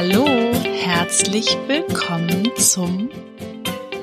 [0.00, 0.24] Hallo,
[0.62, 3.10] herzlich willkommen zum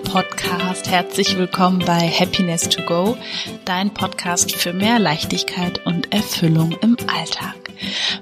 [0.04, 0.90] Podcast.
[0.90, 3.18] Herzlich willkommen bei Happiness to Go,
[3.64, 7.56] dein Podcast für mehr Leichtigkeit und Erfüllung im Alltag.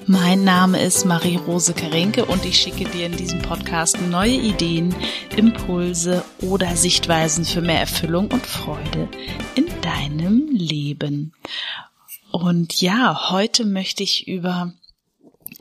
[0.06, 4.94] Mein Name ist Marie-Rose Karenke und ich schicke dir in diesem Podcast neue Ideen,
[5.36, 9.10] Impulse oder Sichtweisen für mehr Erfüllung und Freude
[9.56, 11.34] in deinem Leben.
[12.30, 14.74] Und ja, heute möchte ich über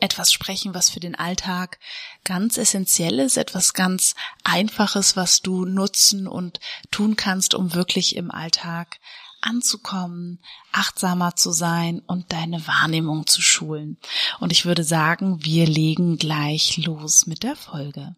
[0.03, 1.79] etwas sprechen, was für den Alltag
[2.25, 6.59] ganz essentiell ist, etwas ganz Einfaches, was du nutzen und
[6.91, 8.99] tun kannst, um wirklich im Alltag
[9.41, 10.41] anzukommen,
[10.73, 13.99] achtsamer zu sein und deine Wahrnehmung zu schulen.
[14.41, 18.17] Und ich würde sagen, wir legen gleich los mit der Folge.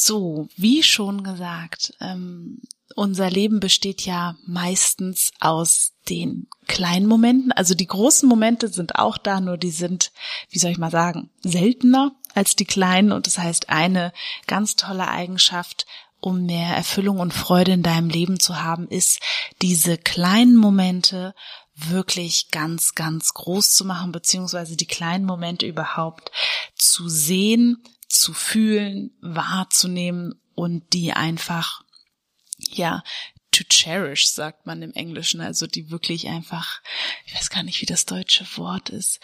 [0.00, 2.60] So, wie schon gesagt, ähm,
[2.94, 7.50] unser Leben besteht ja meistens aus den kleinen Momenten.
[7.50, 10.12] Also die großen Momente sind auch da, nur die sind,
[10.50, 13.10] wie soll ich mal sagen, seltener als die kleinen.
[13.10, 14.12] Und das heißt, eine
[14.46, 15.84] ganz tolle Eigenschaft,
[16.20, 19.18] um mehr Erfüllung und Freude in deinem Leben zu haben, ist,
[19.62, 21.34] diese kleinen Momente
[21.74, 26.30] wirklich ganz, ganz groß zu machen, beziehungsweise die kleinen Momente überhaupt
[26.76, 31.82] zu sehen, zu fühlen, wahrzunehmen und die einfach,
[32.58, 33.02] ja,
[33.52, 36.80] to cherish, sagt man im Englischen, also die wirklich einfach,
[37.26, 39.20] ich weiß gar nicht, wie das deutsche Wort ist,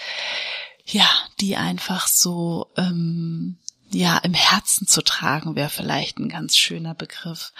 [0.86, 1.08] ja,
[1.40, 3.58] die einfach so, ähm,
[3.90, 7.52] ja, im Herzen zu tragen, wäre vielleicht ein ganz schöner Begriff.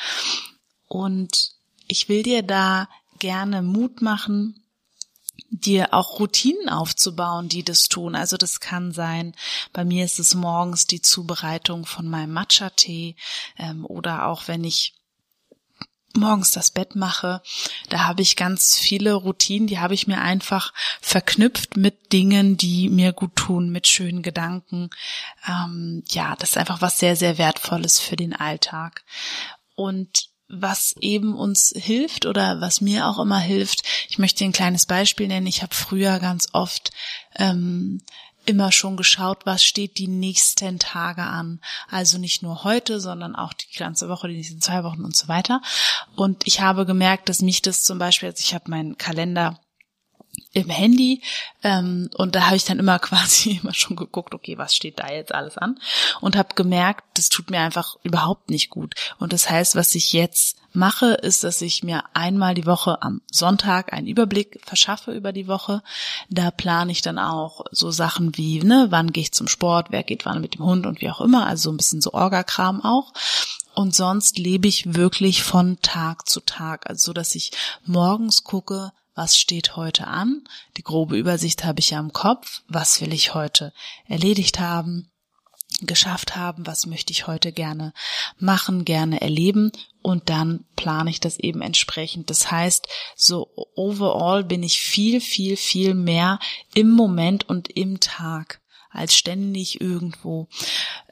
[0.89, 1.53] Und
[1.87, 4.64] ich will dir da gerne Mut machen,
[5.61, 8.15] dir auch Routinen aufzubauen, die das tun.
[8.15, 9.35] Also das kann sein,
[9.73, 13.17] bei mir ist es morgens die Zubereitung von meinem Matcha-Tee
[13.59, 14.95] ähm, oder auch wenn ich
[16.17, 17.43] morgens das Bett mache,
[17.89, 22.89] da habe ich ganz viele Routinen, die habe ich mir einfach verknüpft mit Dingen, die
[22.89, 24.91] mir gut tun, mit schönen Gedanken.
[25.49, 29.05] Ähm, ja, das ist einfach was sehr, sehr Wertvolles für den Alltag.
[29.75, 33.83] Und was eben uns hilft oder was mir auch immer hilft.
[34.09, 35.47] Ich möchte ein kleines Beispiel nennen.
[35.47, 36.91] Ich habe früher ganz oft
[37.37, 38.01] ähm,
[38.47, 41.61] immer schon geschaut, was steht die nächsten Tage an.
[41.89, 45.29] Also nicht nur heute, sondern auch die ganze Woche, die nächsten zwei Wochen und so
[45.29, 45.63] weiter.
[46.15, 49.59] Und ich habe gemerkt, dass mich das zum Beispiel, also ich habe meinen Kalender
[50.53, 51.23] im Handy
[51.63, 55.11] ähm, und da habe ich dann immer quasi immer schon geguckt, okay, was steht da
[55.11, 55.79] jetzt alles an
[56.21, 58.95] und habe gemerkt, das tut mir einfach überhaupt nicht gut.
[59.19, 63.23] Und das heißt, was ich jetzt mache, ist, dass ich mir einmal die Woche am
[63.31, 65.83] Sonntag einen Überblick verschaffe über die Woche.
[66.29, 70.03] Da plane ich dann auch so Sachen wie, ne, wann gehe ich zum Sport, wer
[70.03, 73.13] geht wann mit dem Hund und wie auch immer, also ein bisschen so Orgakram auch.
[73.75, 77.51] Und sonst lebe ich wirklich von Tag zu Tag, also so, dass ich
[77.85, 80.45] morgens gucke, was steht heute an.
[80.77, 82.63] Die grobe Übersicht habe ich ja im Kopf.
[82.69, 83.73] Was will ich heute
[84.07, 85.11] erledigt haben,
[85.81, 86.67] geschafft haben?
[86.67, 87.93] Was möchte ich heute gerne
[88.39, 89.73] machen, gerne erleben?
[90.03, 92.29] Und dann plane ich das eben entsprechend.
[92.29, 96.39] Das heißt, so overall bin ich viel, viel, viel mehr
[96.75, 98.61] im Moment und im Tag
[98.95, 100.49] als ständig irgendwo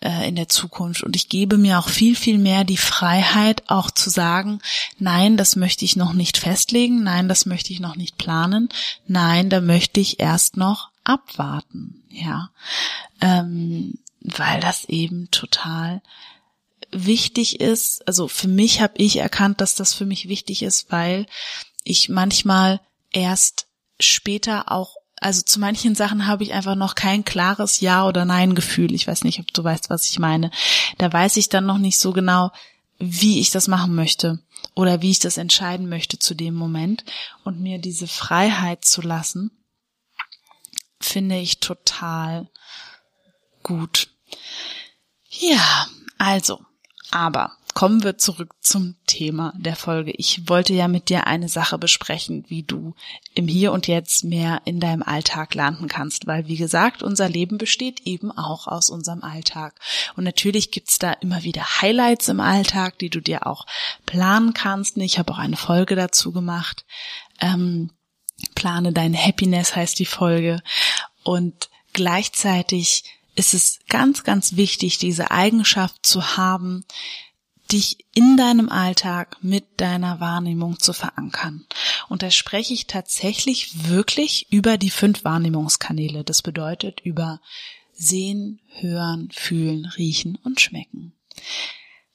[0.00, 1.02] äh, in der Zukunft.
[1.02, 4.60] Und ich gebe mir auch viel, viel mehr die Freiheit, auch zu sagen,
[4.98, 8.68] nein, das möchte ich noch nicht festlegen, nein, das möchte ich noch nicht planen,
[9.06, 12.50] nein, da möchte ich erst noch abwarten, ja,
[13.20, 16.00] ähm, weil das eben total
[16.92, 18.06] wichtig ist.
[18.06, 21.26] Also für mich habe ich erkannt, dass das für mich wichtig ist, weil
[21.82, 23.66] ich manchmal erst
[23.98, 28.54] später auch also zu manchen Sachen habe ich einfach noch kein klares Ja oder Nein
[28.54, 28.94] Gefühl.
[28.94, 30.50] Ich weiß nicht, ob du weißt, was ich meine.
[30.98, 32.50] Da weiß ich dann noch nicht so genau,
[32.98, 34.40] wie ich das machen möchte
[34.74, 37.04] oder wie ich das entscheiden möchte zu dem Moment
[37.44, 39.50] und mir diese Freiheit zu lassen,
[41.00, 42.48] finde ich total
[43.62, 44.08] gut.
[45.28, 45.86] Ja,
[46.18, 46.64] also,
[47.10, 50.12] aber kommen wir zurück zum Thema der Folge.
[50.16, 52.94] Ich wollte ja mit dir eine Sache besprechen, wie du
[53.34, 57.58] im Hier und Jetzt mehr in deinem Alltag landen kannst, weil wie gesagt, unser Leben
[57.58, 59.74] besteht eben auch aus unserem Alltag.
[60.16, 63.66] Und natürlich gibt's da immer wieder Highlights im Alltag, die du dir auch
[64.06, 64.96] planen kannst.
[64.98, 66.84] Ich habe auch eine Folge dazu gemacht.
[67.40, 67.90] Ähm,
[68.54, 70.62] plane deine Happiness heißt die Folge.
[71.22, 73.04] Und gleichzeitig
[73.34, 76.84] ist es ganz, ganz wichtig, diese Eigenschaft zu haben,
[77.72, 81.66] dich in deinem Alltag mit deiner Wahrnehmung zu verankern.
[82.08, 86.24] Und da spreche ich tatsächlich wirklich über die fünf Wahrnehmungskanäle.
[86.24, 87.40] Das bedeutet über
[87.92, 91.12] Sehen, Hören, Fühlen, Riechen und Schmecken.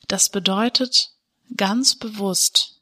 [0.07, 1.12] Das bedeutet
[1.56, 2.81] ganz bewusst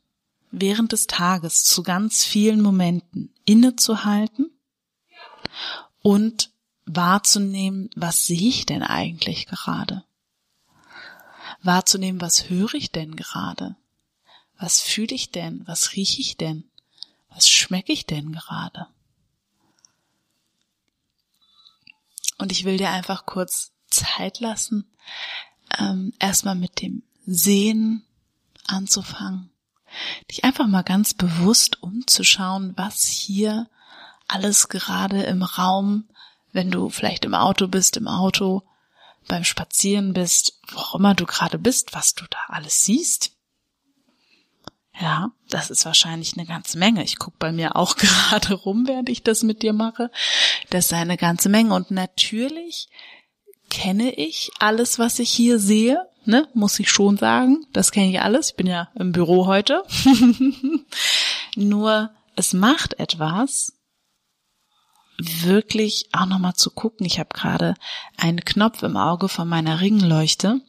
[0.51, 4.51] während des Tages zu ganz vielen Momenten innezuhalten
[6.01, 6.51] und
[6.86, 10.04] wahrzunehmen, was sehe ich denn eigentlich gerade?
[11.65, 13.75] Wahrzunehmen, was höre ich denn gerade?
[14.57, 15.63] Was fühle ich denn?
[15.65, 16.63] Was rieche ich denn?
[17.29, 18.88] Was schmecke ich denn gerade?
[22.38, 24.85] Und ich will dir einfach kurz Zeit lassen,
[25.79, 28.06] ähm, erstmal mit dem Sehen
[28.67, 29.50] anzufangen.
[30.29, 33.69] Dich einfach mal ganz bewusst umzuschauen, was hier
[34.27, 36.06] alles gerade im Raum,
[36.51, 38.63] wenn du vielleicht im Auto bist, im Auto,
[39.27, 43.31] beim Spazieren bist, wo auch immer du gerade bist, was du da alles siehst.
[45.00, 47.04] Ja, das ist wahrscheinlich eine ganze Menge.
[47.04, 50.10] Ich gucke bei mir auch gerade rum, während ich das mit dir mache.
[50.69, 51.74] Das ist eine ganze Menge.
[51.74, 52.88] Und natürlich
[53.69, 56.48] kenne ich alles, was ich hier sehe, ne?
[56.54, 57.66] Muss ich schon sagen.
[57.74, 58.51] Das kenne ich alles.
[58.51, 59.83] Ich bin ja im Büro heute.
[61.56, 63.74] Nur es macht etwas,
[65.17, 67.06] wirklich auch nochmal zu gucken.
[67.06, 67.75] Ich habe gerade
[68.17, 70.62] einen Knopf im Auge von meiner Ringleuchte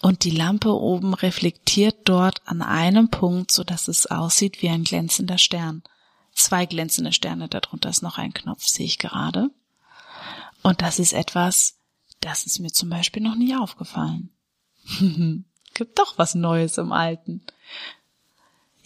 [0.00, 4.84] und die Lampe oben reflektiert dort an einem Punkt, so dass es aussieht wie ein
[4.84, 5.82] glänzender Stern.
[6.32, 9.50] Zwei glänzende Sterne, darunter ist noch ein Knopf, sehe ich gerade.
[10.62, 11.78] Und das ist etwas,
[12.20, 14.30] das ist mir zum Beispiel noch nie aufgefallen.
[15.74, 17.42] Gibt doch was Neues im Alten.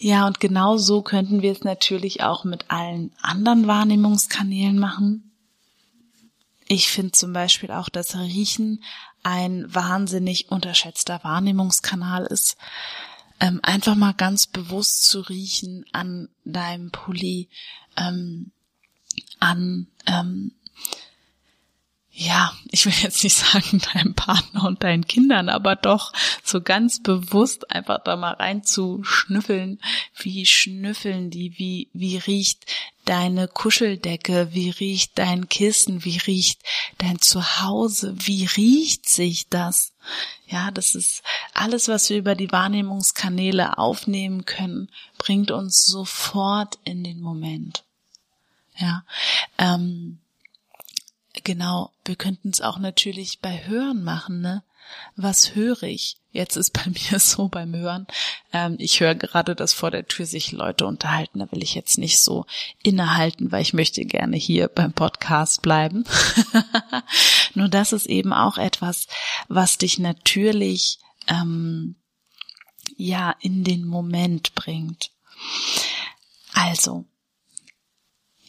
[0.04, 5.30] Ja, und genau so könnten wir es natürlich auch mit allen anderen Wahrnehmungskanälen machen.
[6.66, 8.82] Ich finde zum Beispiel auch das Riechen
[9.22, 12.56] ein wahnsinnig unterschätzter Wahrnehmungskanal ist.
[13.38, 17.48] Ähm, einfach mal ganz bewusst zu riechen an deinem Pulli,
[17.96, 18.50] ähm,
[19.38, 20.50] an ähm,
[22.22, 26.12] ja, ich will jetzt nicht sagen deinem Partner und deinen Kindern, aber doch
[26.44, 29.80] so ganz bewusst einfach da mal rein zu schnüffeln.
[30.18, 31.58] Wie schnüffeln die?
[31.58, 32.66] Wie, wie riecht
[33.04, 34.48] deine Kuscheldecke?
[34.52, 36.04] Wie riecht dein Kissen?
[36.04, 36.62] Wie riecht
[36.98, 38.14] dein Zuhause?
[38.18, 39.92] Wie riecht sich das?
[40.46, 41.22] Ja, das ist
[41.54, 47.84] alles, was wir über die Wahrnehmungskanäle aufnehmen können, bringt uns sofort in den Moment.
[48.76, 49.04] Ja,
[49.58, 50.21] ähm,
[51.44, 54.62] Genau, wir könnten es auch natürlich bei Hören machen, ne?
[55.16, 56.16] Was höre ich?
[56.32, 58.06] Jetzt ist bei mir so beim Hören.
[58.52, 61.38] Ähm, ich höre gerade, dass vor der Tür sich Leute unterhalten.
[61.38, 62.46] Da will ich jetzt nicht so
[62.82, 66.04] innehalten, weil ich möchte gerne hier beim Podcast bleiben.
[67.54, 69.06] Nur das ist eben auch etwas,
[69.48, 70.98] was dich natürlich
[71.28, 71.96] ähm,
[72.96, 75.10] ja in den Moment bringt.
[76.54, 77.06] Also,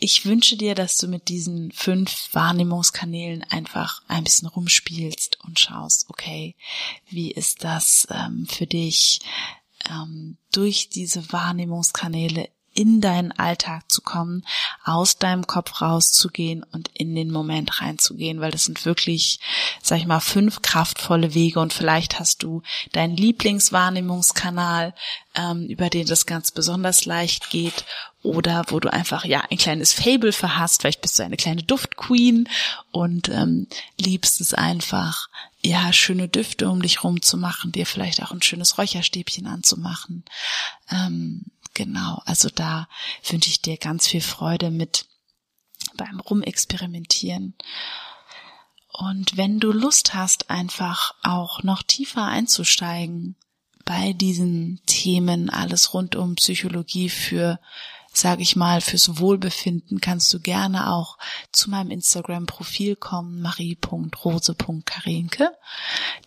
[0.03, 6.09] ich wünsche dir, dass du mit diesen fünf Wahrnehmungskanälen einfach ein bisschen rumspielst und schaust,
[6.09, 6.57] okay,
[7.09, 9.21] wie ist das ähm, für dich,
[9.89, 14.43] ähm, durch diese Wahrnehmungskanäle in deinen Alltag zu kommen,
[14.83, 19.39] aus deinem Kopf rauszugehen und in den Moment reinzugehen, weil das sind wirklich,
[19.81, 22.61] sag ich mal, fünf kraftvolle Wege und vielleicht hast du
[22.91, 24.93] deinen Lieblingswahrnehmungskanal,
[25.35, 27.85] ähm, über den das ganz besonders leicht geht
[28.23, 32.49] oder wo du einfach ja ein kleines Fable verhasst, vielleicht bist du eine kleine Duftqueen
[32.91, 33.67] und ähm,
[33.99, 35.27] liebst es einfach,
[35.65, 40.25] ja, schöne Düfte um dich rum zu machen, dir vielleicht auch ein schönes Räucherstäbchen anzumachen.
[40.89, 42.87] Ähm, Genau, also da
[43.27, 45.05] wünsche ich dir ganz viel Freude mit
[45.95, 47.55] beim Rumexperimentieren.
[48.91, 53.35] Und wenn du Lust hast, einfach auch noch tiefer einzusteigen
[53.85, 57.59] bei diesen Themen, alles rund um Psychologie für
[58.13, 61.17] sage ich mal, fürs Wohlbefinden kannst du gerne auch
[61.51, 65.51] zu meinem Instagram-Profil kommen, marie.rose.karinke.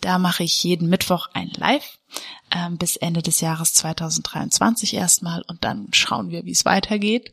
[0.01, 1.99] Da mache ich jeden Mittwoch ein Live
[2.51, 7.33] ähm, bis Ende des Jahres 2023 erstmal und dann schauen wir, wie es weitergeht.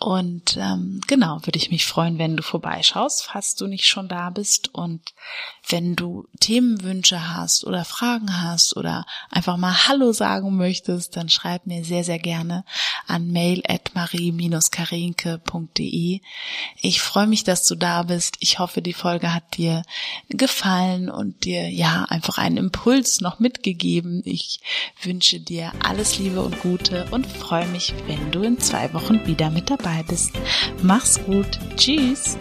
[0.00, 4.28] Und ähm, genau, würde ich mich freuen, wenn du vorbeischaust, falls du nicht schon da
[4.30, 4.74] bist.
[4.74, 5.14] Und
[5.68, 11.66] wenn du Themenwünsche hast oder Fragen hast oder einfach mal Hallo sagen möchtest, dann schreib
[11.66, 12.64] mir sehr, sehr gerne
[13.06, 16.20] an mail at marie-karinke.de.
[16.80, 18.36] Ich freue mich, dass du da bist.
[18.40, 19.82] Ich hoffe, die Folge hat dir
[20.28, 24.22] gefallen und dir ja einfach einen Impuls noch mitgegeben.
[24.24, 24.60] Ich
[25.02, 29.50] wünsche dir alles Liebe und Gute und freue mich, wenn du in zwei Wochen wieder
[29.50, 30.32] mit dabei bist.
[30.82, 31.58] Mach's gut.
[31.76, 32.36] Tschüss.